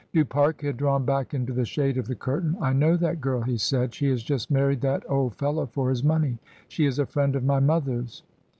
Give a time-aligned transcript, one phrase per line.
[0.13, 2.57] Du Pare had drawn back into the shade of the curtain.
[2.59, 6.03] "I know that girl," he said; "she has just married that old fellow for his
[6.03, 6.39] money.
[6.67, 8.23] She is a friend of my mother's."